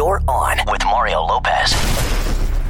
[0.00, 1.72] You're on with Mario Lopez.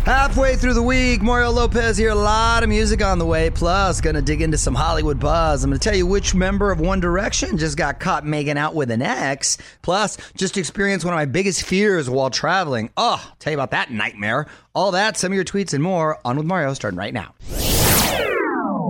[0.04, 2.10] Halfway through the week, Mario Lopez here.
[2.10, 3.50] A lot of music on the way.
[3.50, 5.62] Plus, gonna dig into some Hollywood buzz.
[5.62, 8.90] I'm gonna tell you which member of One Direction just got caught making out with
[8.90, 9.58] an ex.
[9.80, 12.90] Plus, just experienced one of my biggest fears while traveling.
[12.96, 14.48] Oh, tell you about that nightmare.
[14.74, 16.18] All that, some of your tweets, and more.
[16.24, 17.32] On with Mario, starting right now.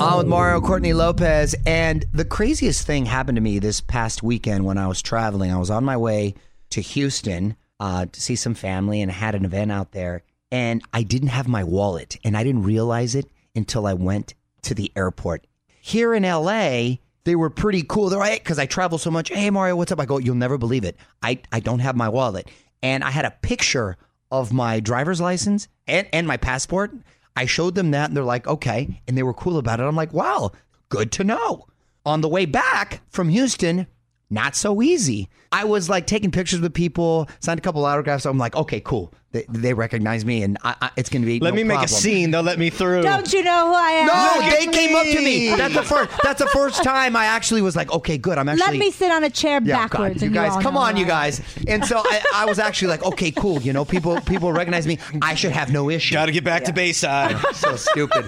[0.00, 1.54] On with Mario Courtney Lopez.
[1.66, 5.52] And the craziest thing happened to me this past weekend when I was traveling.
[5.52, 6.36] I was on my way
[6.70, 10.22] to Houston uh, to see some family and had an event out there.
[10.52, 12.18] And I didn't have my wallet.
[12.22, 15.46] And I didn't realize it until I went to the airport.
[15.80, 18.10] Here in LA, they were pretty cool.
[18.10, 19.30] They're like, because I travel so much.
[19.30, 20.00] Hey, Mario, what's up?
[20.00, 20.96] I go, you'll never believe it.
[21.22, 22.48] I, I don't have my wallet.
[22.82, 23.96] And I had a picture
[24.30, 26.92] of my driver's license and, and my passport.
[27.36, 29.00] I showed them that and they're like, okay.
[29.08, 29.84] And they were cool about it.
[29.84, 30.52] I'm like, wow,
[30.88, 31.66] good to know.
[32.04, 33.86] On the way back from Houston,
[34.30, 35.28] not so easy.
[35.52, 38.24] I was like taking pictures with people, signed a couple autographs.
[38.24, 39.12] I'm like, okay, cool.
[39.32, 41.38] They, they recognize me and I, I, it's going to be.
[41.40, 42.30] Let no me make a scene.
[42.30, 43.02] They'll let me through.
[43.02, 44.06] Don't you know who I am?
[44.06, 45.50] No, Look they at came up to me.
[45.50, 45.56] me.
[45.56, 46.10] That's the first.
[46.22, 48.38] That's the first time I actually was like, okay, good.
[48.38, 48.66] I'm actually.
[48.66, 50.14] Let me sit on a chair Yeah, backwards.
[50.20, 51.40] God, you guys, all come on, you guys.
[51.68, 53.60] And so I, I was actually like, okay, cool.
[53.62, 54.98] You know, people people recognize me.
[55.22, 56.14] I should have no issue.
[56.14, 57.36] Got to get back to Bayside.
[57.54, 58.26] so stupid.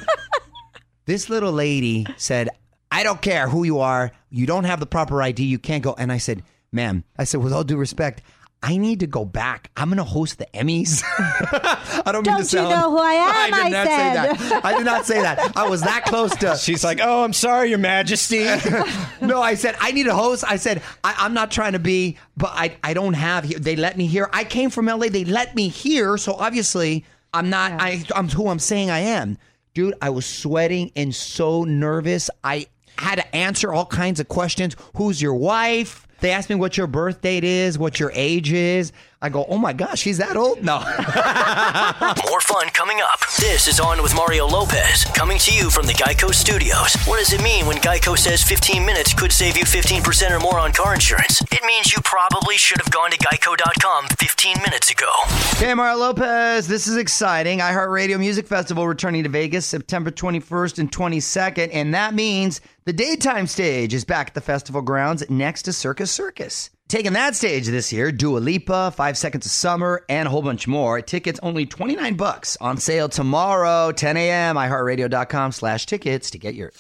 [1.06, 2.48] this little lady said,
[2.90, 4.12] I don't care who you are.
[4.32, 5.44] You don't have the proper ID.
[5.44, 5.94] You can't go.
[5.98, 8.22] And I said, ma'am, I said, with all due respect,
[8.64, 9.70] I need to go back.
[9.76, 11.02] I'm going to host the Emmys.
[11.18, 12.70] I don't mean Don't to you sound.
[12.70, 13.30] know who I am?
[13.34, 14.36] I did I not said.
[14.36, 14.64] say that.
[14.64, 15.56] I did not say that.
[15.56, 16.56] I was that close to.
[16.56, 18.44] She's like, "Oh, I'm sorry, Your Majesty."
[19.20, 20.44] no, I said I need a host.
[20.46, 23.42] I said I, I'm not trying to be, but I I don't have.
[23.44, 23.58] here.
[23.58, 24.30] They let me here.
[24.32, 25.08] I came from LA.
[25.08, 26.16] They let me here.
[26.16, 27.72] So obviously I'm not.
[27.82, 29.38] I I'm who I'm saying I am,
[29.74, 29.94] dude.
[30.00, 32.30] I was sweating and so nervous.
[32.44, 34.76] I had to answer all kinds of questions.
[34.96, 36.06] Who's your wife?
[36.20, 38.92] They asked me what your birth date is, what your age is.
[39.22, 40.64] I go, oh my gosh, he's that old?
[40.64, 40.80] No.
[42.28, 43.20] More fun coming up.
[43.38, 46.96] This is On with Mario Lopez, coming to you from the Geico Studios.
[47.06, 50.58] What does it mean when Geico says 15 minutes could save you 15% or more
[50.58, 51.40] on car insurance?
[51.52, 55.12] It means you probably should have gone to geico.com 15 minutes ago.
[55.56, 56.66] Hey, Mario Lopez.
[56.66, 57.60] This is exciting.
[57.60, 61.70] iHeartRadio Music Festival returning to Vegas September 21st and 22nd.
[61.72, 66.10] And that means the daytime stage is back at the festival grounds next to Circus
[66.10, 66.70] Circus.
[66.92, 70.68] Taking that stage this year, Dua Lipa, Five Seconds of Summer, and a whole bunch
[70.68, 71.00] more.
[71.00, 74.56] Tickets only 29 bucks on sale tomorrow, 10 a.m.
[74.56, 76.74] iHeartRadio.com slash tickets to get yours.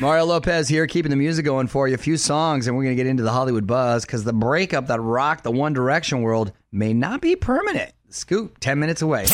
[0.00, 1.96] Mario Lopez here, keeping the music going for you.
[1.96, 4.86] A few songs, and we're going to get into the Hollywood buzz because the breakup
[4.86, 7.92] that rocked the One Direction world may not be permanent.
[8.08, 9.26] Scoop, 10 minutes away.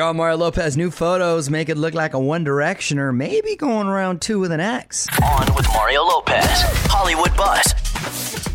[0.00, 0.76] On Mario Lopez.
[0.76, 4.60] New photos make it look like a One Directioner, maybe going around two with an
[4.60, 5.06] X.
[5.22, 6.44] On with Mario Lopez,
[6.88, 7.74] Hollywood Buzz.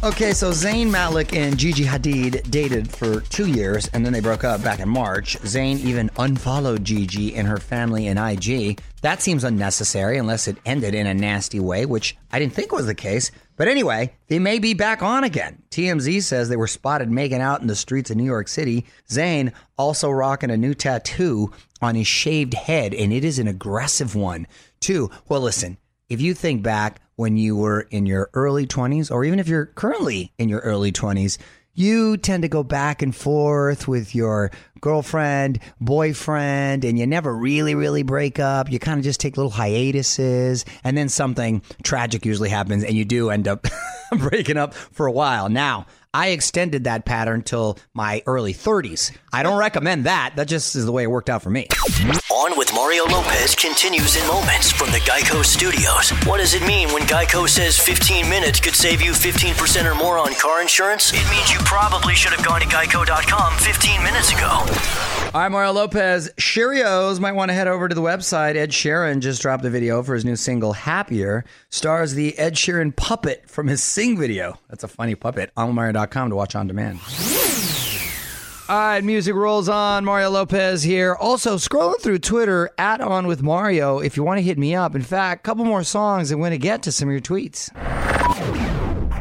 [0.02, 4.44] Okay, so Zayn Malik and Gigi Hadid dated for two years and then they broke
[4.46, 5.38] up back in March.
[5.40, 8.80] Zayn even unfollowed Gigi and her family in IG.
[9.02, 12.86] That seems unnecessary unless it ended in a nasty way, which I didn't think was
[12.86, 13.32] the case.
[13.60, 15.62] But anyway, they may be back on again.
[15.70, 18.86] TMZ says they were spotted making out in the streets of New York City.
[19.10, 24.16] Zayn also rocking a new tattoo on his shaved head, and it is an aggressive
[24.16, 24.48] one,
[24.80, 25.12] too.
[25.28, 25.78] Well, listen,
[26.08, 29.66] if you think back when you were in your early 20s, or even if you're
[29.66, 31.38] currently in your early 20s,
[31.80, 34.52] you tend to go back and forth with your
[34.82, 38.70] girlfriend, boyfriend, and you never really, really break up.
[38.70, 43.06] You kind of just take little hiatuses, and then something tragic usually happens, and you
[43.06, 43.66] do end up
[44.18, 45.50] breaking up for a while.
[45.50, 49.16] Now, I extended that pattern till my early 30s.
[49.32, 50.34] I don't recommend that.
[50.38, 51.68] That just is the way it worked out for me.
[52.32, 56.10] On with Mario Lopez continues in moments from the Geico Studios.
[56.26, 60.18] What does it mean when Geico says 15 minutes could save you 15% or more
[60.18, 61.14] on car insurance?
[61.14, 65.19] It means you probably should have gone to geico.com 15 minutes ago.
[65.32, 66.32] All right, Mario Lopez.
[66.38, 68.56] Sheerios might want to head over to the website.
[68.56, 71.46] Ed Sheeran just dropped a video for his new single, Happier.
[71.70, 74.58] Stars the Ed Sheeran puppet from his Sing video.
[74.70, 75.52] That's a funny puppet.
[75.56, 77.00] OnWithMario.com to watch on demand.
[78.70, 80.04] All right, music rolls on.
[80.04, 81.14] Mario Lopez here.
[81.14, 84.96] Also, scrolling through Twitter, at On With Mario, if you want to hit me up.
[84.96, 87.70] In fact, a couple more songs and going to get to some of your tweets.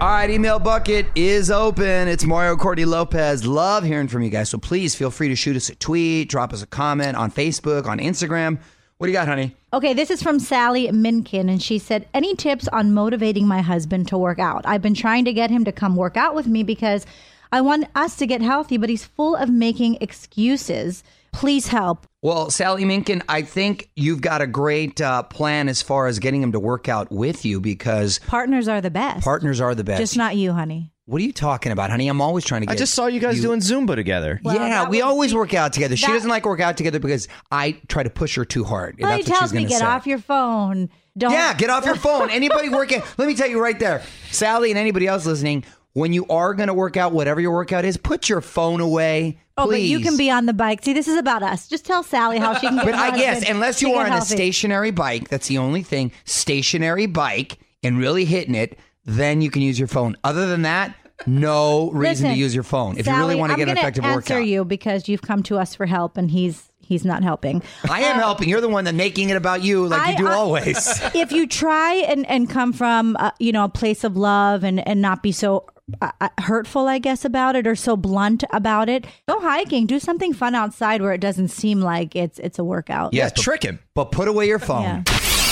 [0.00, 2.06] All right, email bucket is open.
[2.06, 3.44] It's Mario Courtney Lopez.
[3.44, 4.48] Love hearing from you guys.
[4.48, 7.86] So please feel free to shoot us a tweet, drop us a comment on Facebook,
[7.86, 8.60] on Instagram.
[8.98, 9.56] What do you got, honey?
[9.72, 14.06] Okay, this is from Sally Minkin, and she said, Any tips on motivating my husband
[14.08, 14.62] to work out?
[14.64, 17.04] I've been trying to get him to come work out with me because
[17.50, 21.02] I want us to get healthy, but he's full of making excuses.
[21.32, 22.06] Please help.
[22.22, 26.42] Well, Sally Minkin, I think you've got a great uh, plan as far as getting
[26.42, 29.22] him to work out with you because Partners are the best.
[29.24, 30.00] partners are the best.
[30.00, 30.92] Just not you, honey.
[31.06, 32.06] What are you talking about, honey?
[32.08, 32.72] I'm always trying to get.
[32.72, 34.40] I just saw you guys doing Zumba together.
[34.44, 35.96] Well, yeah, that we would always be- work out together.
[35.96, 38.96] She that- doesn't like work out together because I try to push her too hard.
[39.00, 39.84] Well, he That's what tells she's me gonna get say.
[39.86, 40.90] off your phone.
[41.16, 41.32] Don't.
[41.32, 42.28] Yeah, get off your phone.
[42.30, 43.00] Anybody working?
[43.16, 44.02] Let me tell you right there,
[44.32, 45.64] Sally, and anybody else listening.
[45.94, 49.40] When you are going to work out, whatever your workout is, put your phone away.
[49.56, 50.84] Oh, but you can be on the bike.
[50.84, 51.66] See, this is about us.
[51.66, 52.84] Just tell Sally how she can get.
[52.84, 56.12] But I guess unless you are on a stationary bike, that's the only thing.
[56.24, 60.16] Stationary bike and really hitting it, then you can use your phone.
[60.22, 60.94] Other than that,
[61.26, 63.76] no reason Listen, to use your phone if you really want to I'm get an
[63.76, 64.46] effective answer workout.
[64.46, 67.60] you because you've come to us for help, and he's he's not helping.
[67.90, 68.48] I am helping.
[68.48, 71.00] You're the one that making it about you, like I- you do I- always.
[71.16, 74.86] if you try and, and come from uh, you know a place of love and,
[74.86, 75.66] and not be so
[76.02, 79.98] uh, uh, hurtful i guess about it or so blunt about it go hiking do
[79.98, 83.78] something fun outside where it doesn't seem like it's it's a workout Yeah, trick him.
[83.94, 84.82] but put away your phone.
[84.82, 85.02] Yeah.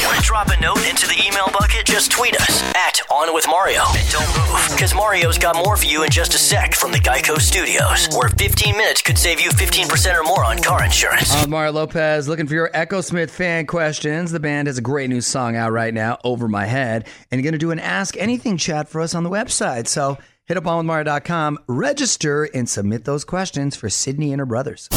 [0.06, 1.84] Want to drop a note into the email bucket?
[1.84, 3.82] Just tweet us at On With Mario.
[3.88, 6.98] And don't move, because Mario's got more for you in just a sec from the
[6.98, 11.34] Geico Studios, where 15 minutes could save you 15% or more on car insurance.
[11.34, 14.30] I'm Mario Lopez looking for your Echosmith fan questions.
[14.30, 17.54] The band has a great new song out right now, Over My Head, and going
[17.54, 19.88] to do an Ask Anything chat for us on the website.
[19.88, 24.88] So hit up onwithmario.com, register, and submit those questions for Sydney and her brothers.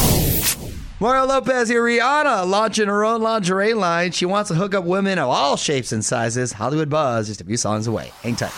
[1.02, 4.10] Mario Lopez here, Rihanna launching her own lingerie line.
[4.12, 6.52] She wants to hook up women of all shapes and sizes.
[6.52, 8.12] Hollywood Buzz, just a few songs away.
[8.22, 8.52] Hang tight.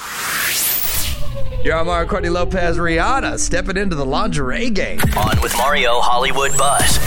[1.65, 4.99] You're on Mario Courtney Lopez, Rihanna stepping into the lingerie game.
[5.17, 6.99] On with Mario Hollywood Buzz.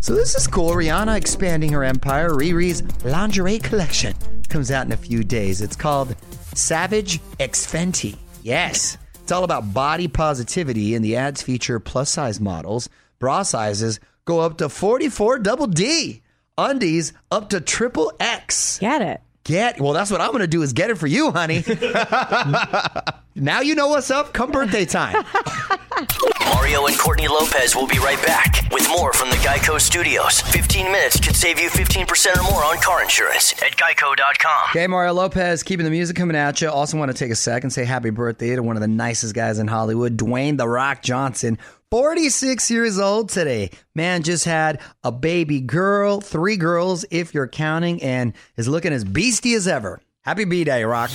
[0.00, 0.70] So this is cool.
[0.70, 2.30] Rihanna expanding her empire.
[2.30, 4.14] Riri's lingerie collection
[4.48, 5.60] comes out in a few days.
[5.60, 6.14] It's called
[6.54, 8.16] Savage X Fenty.
[8.44, 8.98] Yes.
[9.20, 12.88] It's all about body positivity, and the ads feature plus size models.
[13.18, 13.98] Bra sizes
[14.28, 16.22] go up to 44 double D.
[16.58, 18.78] Undies up to triple X.
[18.78, 21.64] get it Get well, that's what I'm gonna do is get it for you, honey.
[23.34, 24.34] now you know what's up.
[24.34, 25.24] Come birthday time.
[26.54, 30.42] Mario and Courtney Lopez will be right back with more from the Geico Studios.
[30.42, 34.70] 15 minutes could save you 15% or more on car insurance at geico.com.
[34.70, 36.68] Okay, Mario Lopez, keeping the music coming at you.
[36.68, 39.34] Also, want to take a sec and say happy birthday to one of the nicest
[39.34, 41.56] guys in Hollywood, Dwayne The Rock Johnson.
[41.90, 43.70] 46 years old today.
[43.94, 49.04] Man just had a baby girl, three girls if you're counting, and is looking as
[49.04, 50.00] beastie as ever.
[50.22, 51.10] Happy B Day, Rock.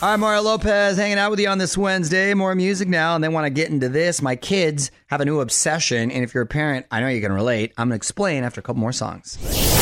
[0.00, 2.32] All right, Mario Lopez hanging out with you on this Wednesday.
[2.34, 4.22] More music now, and they want to get into this.
[4.22, 7.32] My kids have a new obsession, and if you're a parent, I know you can
[7.32, 7.72] relate.
[7.76, 9.73] I'm going to explain after a couple more songs.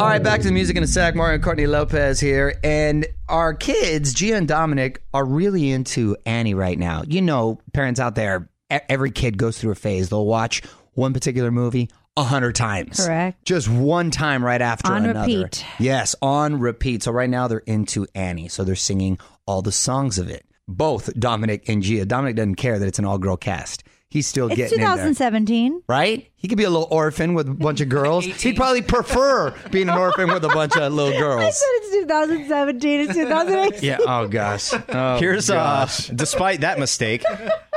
[0.00, 1.14] All right, back to the music in a sec.
[1.14, 2.58] Mario and Courtney Lopez here.
[2.64, 7.02] And our kids, Gia and Dominic, are really into Annie right now.
[7.06, 10.08] You know, parents out there, every kid goes through a phase.
[10.08, 10.62] They'll watch
[10.94, 13.04] one particular movie a hundred times.
[13.04, 13.44] Correct.
[13.44, 15.20] Just one time right after On another.
[15.42, 15.66] repeat.
[15.78, 17.02] Yes, on repeat.
[17.02, 18.48] So right now they're into Annie.
[18.48, 20.46] So they're singing all the songs of it.
[20.66, 22.06] Both Dominic and Gia.
[22.06, 23.84] Dominic doesn't care that it's an all girl cast.
[24.10, 26.28] He's still it's getting in there 2017 right?
[26.34, 28.24] He could be a little orphan with a bunch of girls.
[28.24, 31.44] He'd probably prefer being an orphan with a bunch of little girls.
[31.44, 33.98] i said it's 2017 it's 2018 Yeah.
[34.00, 34.72] Oh gosh.
[34.88, 36.08] Oh, Here's uh, gosh.
[36.14, 37.22] despite that mistake,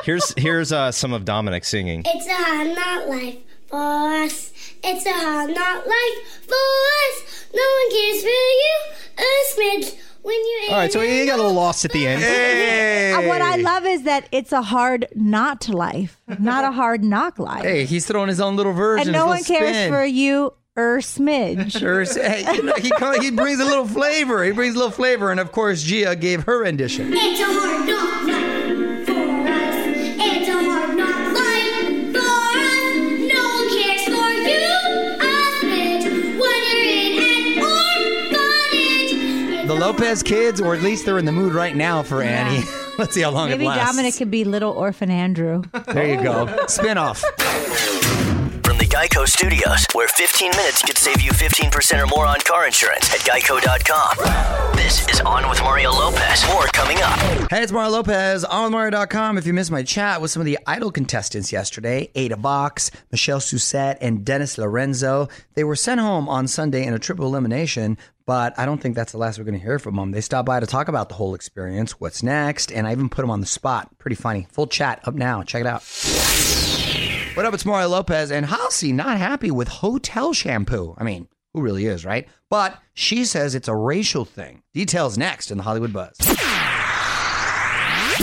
[0.03, 2.01] here's here's uh, some of Dominic singing.
[2.05, 3.37] It's a hard not life
[3.67, 4.51] for us.
[4.83, 7.45] It's a hard not life for us.
[7.53, 8.75] No one cares for you
[9.17, 9.21] a
[9.53, 10.67] smidge when you.
[10.71, 12.23] All right, so he got a little lost at the end.
[13.13, 13.27] Hey.
[13.27, 17.63] What i love is that it's a hard not life not a hard knock life
[17.63, 19.07] Hey, he's throwing his own little version.
[19.09, 19.91] and no one cares spin.
[19.91, 22.03] for you er smidge Sure.
[22.03, 24.43] Hey, you know, he come- he brings a little flavor.
[24.43, 27.11] He brings a little flavor, and of course, Gia gave her rendition.
[27.13, 28.32] It's a hard not
[40.13, 40.25] orphanage.
[40.25, 42.63] The Lopez kids, or at least they're in the mood right now for Annie.
[42.97, 43.83] Let's see how long maybe it lasts.
[43.83, 46.47] Maybe Dominic could be little orphan andrew There you go.
[46.67, 47.19] Spin off.
[48.63, 52.65] From the Geico Studios, where 15 minutes could save you 15% or more on car
[52.65, 54.75] insurance at geico.com.
[54.75, 56.45] This is On with Mario Lopez.
[56.47, 57.17] More coming up.
[57.49, 59.37] Hey, it's Mario Lopez on Mario.com.
[59.37, 63.39] If you missed my chat with some of the Idol contestants yesterday, Ada Vox, Michelle
[63.39, 68.57] Sussett, and Dennis Lorenzo, they were sent home on Sunday in a triple elimination, but
[68.57, 70.11] I don't think that's the last we're going to hear from them.
[70.11, 73.21] They stopped by to talk about the whole experience, what's next, and I even put
[73.21, 73.97] them on the spot.
[73.97, 74.47] Pretty funny.
[74.51, 75.43] Full chat up now.
[75.43, 75.83] Check it out.
[77.35, 77.53] What up?
[77.53, 80.95] It's Mario Lopez, and Halsey not happy with hotel shampoo.
[80.97, 82.27] I mean, who really is, right?
[82.49, 84.61] But she says it's a racial thing.
[84.73, 86.15] Details next in the Hollywood Buzz.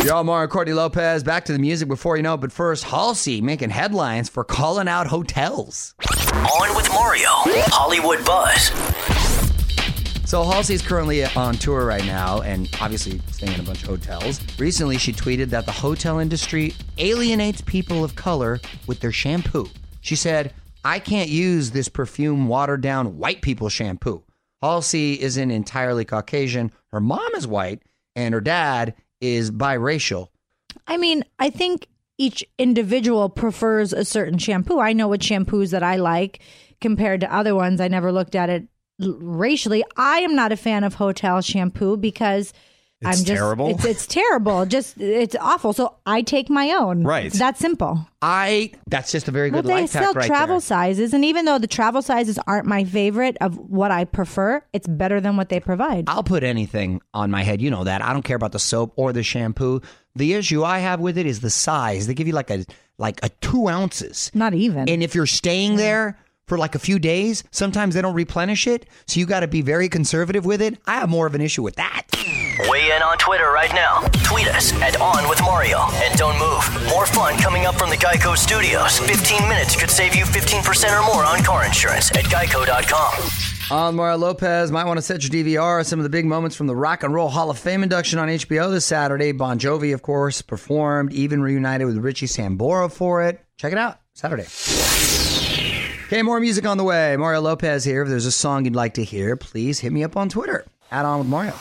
[0.05, 1.25] Y'all, Mario Courtney Lopez.
[1.25, 5.09] Back to the music before you know, but first, Halsey making headlines for calling out
[5.09, 5.95] hotels.
[6.33, 7.29] On with Mario
[7.67, 8.71] Hollywood Buzz.
[10.31, 14.41] So Halsey's currently on tour right now and obviously staying in a bunch of hotels.
[14.61, 19.69] Recently, she tweeted that the hotel industry alienates people of color with their shampoo.
[20.03, 24.23] She said, I can't use this perfume watered down white people shampoo.
[24.63, 26.71] Halsey isn't entirely Caucasian.
[26.93, 27.83] Her mom is white
[28.15, 30.29] and her dad is biracial.
[30.87, 34.79] I mean, I think each individual prefers a certain shampoo.
[34.79, 36.39] I know what shampoos that I like
[36.81, 37.81] compared to other ones.
[37.81, 38.69] I never looked at it
[39.01, 39.85] racially.
[39.97, 42.53] I am not a fan of hotel shampoo because
[43.03, 43.71] I'm just terrible?
[43.71, 44.67] It's, it's terrible.
[44.71, 45.73] Just it's awful.
[45.73, 47.03] So I take my own.
[47.03, 47.25] Right.
[47.25, 48.07] It's that simple.
[48.21, 50.61] I that's just a very Well, good they life hack sell right travel there.
[50.61, 54.87] sizes, and even though the travel sizes aren't my favorite of what I prefer, it's
[54.87, 56.05] better than what they provide.
[56.09, 57.63] I'll put anything on my head.
[57.63, 58.03] You know that.
[58.05, 59.81] I don't care about the soap or the shampoo.
[60.15, 62.07] The issue I have with it is the size.
[62.07, 62.67] They give you like a
[62.99, 64.31] like a two ounces.
[64.35, 64.91] Not even.
[64.91, 66.19] And if you're staying there
[66.51, 68.85] for like a few days, sometimes they don't replenish it.
[69.07, 70.79] So you got to be very conservative with it.
[70.85, 72.03] I have more of an issue with that.
[72.69, 74.01] Weigh in on Twitter right now.
[74.25, 75.79] Tweet us at On With Mario.
[75.79, 76.89] And don't move.
[76.91, 78.99] More fun coming up from the Geico Studios.
[78.99, 83.31] 15 minutes could save you 15% or more on car insurance at geico.com.
[83.71, 85.87] On Mario Lopez, might want to set your DVR.
[85.87, 88.27] Some of the big moments from the Rock and Roll Hall of Fame induction on
[88.27, 89.31] HBO this Saturday.
[89.31, 93.41] Bon Jovi, of course, performed, even reunited with Richie Sambora for it.
[93.57, 94.49] Check it out Saturday.
[96.11, 97.17] Okay, more music on the way.
[97.17, 98.03] Mario Lopez here.
[98.03, 100.67] If there's a song you'd like to hear, please hit me up on Twitter.
[100.91, 101.55] Add on with Mario.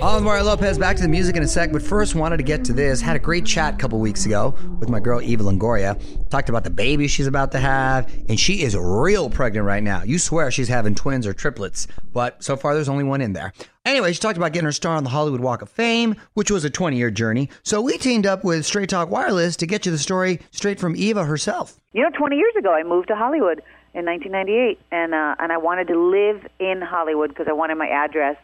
[0.00, 2.72] Mario Lopez, back to the music in a sec, but first wanted to get to
[2.72, 3.00] this.
[3.00, 6.00] Had a great chat a couple weeks ago with my girl Eva Longoria.
[6.30, 10.02] Talked about the baby she's about to have, and she is real pregnant right now.
[10.02, 13.52] You swear she's having twins or triplets, but so far there's only one in there.
[13.84, 16.64] Anyway, she talked about getting her star on the Hollywood Walk of Fame, which was
[16.64, 17.48] a 20 year journey.
[17.62, 20.94] So we teamed up with Straight Talk Wireless to get you the story straight from
[20.94, 21.78] Eva herself.
[21.92, 23.62] You know, 20 years ago, I moved to Hollywood
[23.94, 27.88] in 1998, and uh, and I wanted to live in Hollywood because I wanted my
[27.88, 28.36] address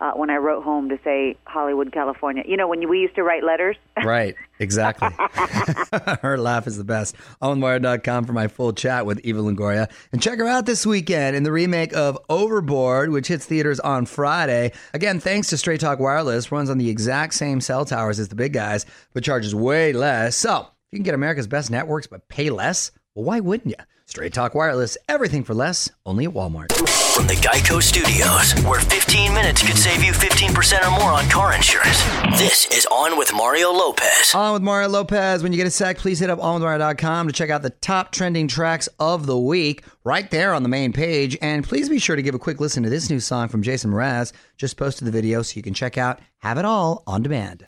[0.00, 2.42] uh, when I wrote home to say Hollywood, California.
[2.46, 3.76] You know, when we used to write letters.
[4.04, 5.08] Right, exactly.
[6.22, 7.16] her laugh is the best.
[7.42, 9.90] OwenWire.com for my full chat with Eva Longoria.
[10.12, 14.04] And check her out this weekend in the remake of Overboard, which hits theaters on
[14.06, 14.72] Friday.
[14.92, 18.36] Again, thanks to Straight Talk Wireless, runs on the exact same cell towers as the
[18.36, 18.84] big guys,
[19.14, 20.36] but charges way less.
[20.36, 23.84] So, if you can get America's best networks but pay less, well, why wouldn't you?
[24.08, 26.72] Straight Talk Wireless, everything for less, only at Walmart.
[27.16, 31.52] From the Geico Studios, where 15 minutes could save you 15% or more on car
[31.52, 32.04] insurance.
[32.38, 34.32] This is On with Mario Lopez.
[34.32, 35.42] On with Mario Lopez.
[35.42, 38.46] When you get a sec, please hit up onwithmario.com to check out the top trending
[38.46, 41.36] tracks of the week right there on the main page.
[41.42, 43.90] And please be sure to give a quick listen to this new song from Jason
[43.90, 44.32] Mraz.
[44.56, 47.64] Just posted the video so you can check out Have It All on demand.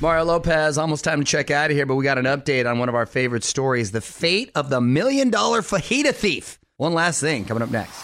[0.00, 2.78] Mario Lopez, almost time to check out of here, but we got an update on
[2.78, 6.58] one of our favorite stories the fate of the million dollar fajita thief.
[6.78, 8.02] One last thing coming up next.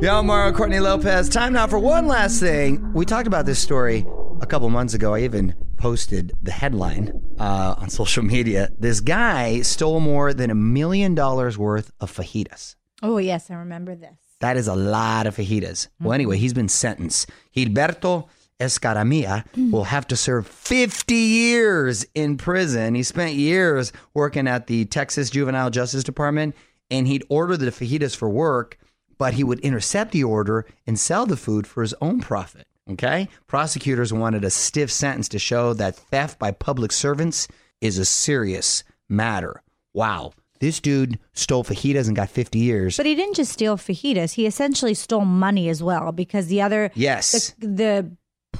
[0.00, 1.28] Yo, Mario Courtney Lopez.
[1.28, 2.92] Time now for one last thing.
[2.92, 4.06] We talked about this story
[4.40, 5.14] a couple months ago.
[5.14, 8.68] I even posted the headline uh, on social media.
[8.78, 12.76] This guy stole more than a million dollars worth of fajitas.
[13.02, 14.16] oh yes, I remember this.
[14.38, 15.88] That is a lot of fajitas.
[16.00, 17.28] Well, anyway, he's been sentenced.
[17.54, 18.28] Gilberto
[18.60, 19.70] Escaramilla mm.
[19.70, 22.94] will have to serve 50 years in prison.
[22.94, 26.54] He spent years working at the Texas Juvenile Justice Department,
[26.90, 28.78] and he'd order the fajitas for work,
[29.18, 32.66] but he would intercept the order and sell the food for his own profit.
[32.90, 33.28] Okay?
[33.46, 37.48] Prosecutors wanted a stiff sentence to show that theft by public servants
[37.80, 39.62] is a serious matter.
[39.94, 40.32] Wow.
[40.60, 42.96] This dude stole fajitas and got 50 years.
[42.98, 46.90] But he didn't just steal fajitas; he essentially stole money as well because the other
[46.94, 47.54] Yes.
[47.58, 48.16] the, the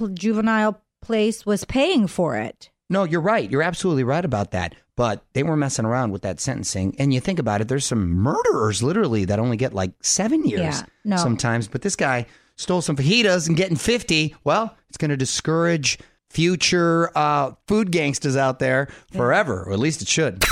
[0.09, 2.71] juvenile place was paying for it.
[2.89, 3.49] No, you're right.
[3.51, 4.75] You're absolutely right about that.
[4.97, 6.95] But they were messing around with that sentencing.
[6.99, 10.61] And you think about it, there's some murderers literally that only get like seven years
[10.61, 11.17] Yeah, no.
[11.17, 11.69] sometimes.
[11.69, 12.27] But this guy
[12.57, 14.35] stole some fajitas and getting 50.
[14.45, 15.99] Well, it's going to discourage
[16.31, 20.45] future uh, food gangsters out there forever, or at least it should.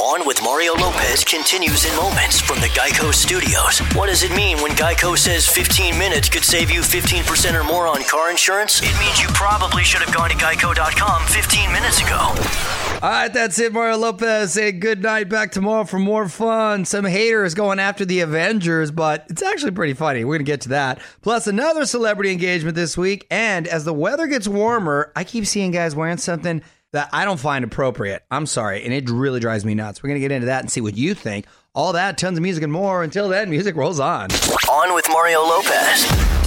[0.00, 3.78] On with Mario Lopez continues in moments from the Geico Studios.
[3.94, 7.86] What does it mean when Geico says 15 minutes could save you 15% or more
[7.86, 8.80] on car insurance?
[8.82, 12.34] It means you probably should have gone to geico.com 15 minutes ago.
[13.00, 13.72] All right, that's it.
[13.72, 15.28] Mario Lopez say good night.
[15.28, 16.84] Back tomorrow for more fun.
[16.84, 20.24] Some haters going after the Avengers, but it's actually pretty funny.
[20.24, 21.00] We're going to get to that.
[21.22, 23.24] Plus, another celebrity engagement this week.
[23.30, 26.60] And as the weather gets warmer, I keep seeing guys wearing something
[26.92, 28.24] that I don't find appropriate.
[28.32, 28.84] I'm sorry.
[28.84, 30.02] And it really drives me nuts.
[30.02, 31.46] We're going to get into that and see what you think.
[31.76, 33.04] All that, tons of music and more.
[33.04, 34.28] Until then, music rolls on.
[34.68, 36.37] On with Mario Lopez.